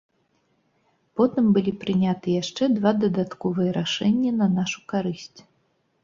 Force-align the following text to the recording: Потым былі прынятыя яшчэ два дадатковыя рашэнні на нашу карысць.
Потым 1.19 1.49
былі 1.57 1.73
прынятыя 1.83 2.39
яшчэ 2.43 2.63
два 2.77 2.93
дадатковыя 3.03 3.75
рашэнні 3.79 4.31
на 4.39 4.47
нашу 4.55 4.79
карысць. 4.95 5.39